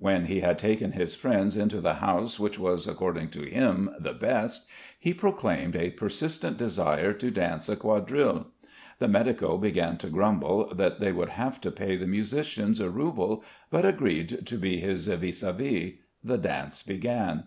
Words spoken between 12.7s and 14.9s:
a rouble but agreed to be